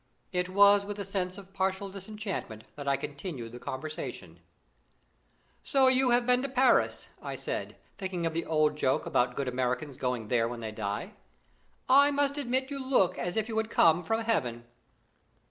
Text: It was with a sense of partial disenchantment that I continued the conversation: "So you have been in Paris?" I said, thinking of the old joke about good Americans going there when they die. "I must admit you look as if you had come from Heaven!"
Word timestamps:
It 0.31 0.49
was 0.49 0.83
with 0.83 0.97
a 0.97 1.05
sense 1.05 1.37
of 1.37 1.53
partial 1.53 1.87
disenchantment 1.91 2.63
that 2.75 2.87
I 2.87 2.97
continued 2.97 3.51
the 3.51 3.59
conversation: 3.59 4.39
"So 5.61 5.89
you 5.89 6.09
have 6.09 6.25
been 6.25 6.43
in 6.43 6.51
Paris?" 6.53 7.07
I 7.21 7.35
said, 7.35 7.75
thinking 7.99 8.25
of 8.25 8.33
the 8.33 8.43
old 8.47 8.77
joke 8.77 9.05
about 9.05 9.35
good 9.35 9.47
Americans 9.47 9.97
going 9.97 10.29
there 10.29 10.47
when 10.47 10.59
they 10.59 10.71
die. 10.71 11.13
"I 11.87 12.09
must 12.09 12.39
admit 12.39 12.71
you 12.71 12.83
look 12.83 13.19
as 13.19 13.37
if 13.37 13.47
you 13.47 13.55
had 13.57 13.69
come 13.69 14.03
from 14.03 14.21
Heaven!" 14.21 14.65